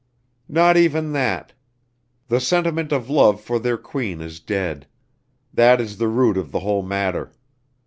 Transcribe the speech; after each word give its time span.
"Not 0.49 0.77
even 0.77 1.11
that. 1.11 1.53
The 2.27 2.39
sentiment 2.39 2.91
of 2.91 3.07
love 3.07 3.39
for 3.39 3.59
their 3.59 3.77
queen 3.77 4.19
is 4.19 4.39
dead. 4.39 4.87
That 5.53 5.79
is 5.79 5.99
the 5.99 6.07
root 6.07 6.37
of 6.37 6.51
the 6.51 6.61
whole 6.61 6.81
matter. 6.81 7.31